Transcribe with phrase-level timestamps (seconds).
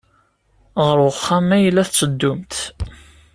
[0.85, 2.55] Ɣer uxxam ay la tetteddumt?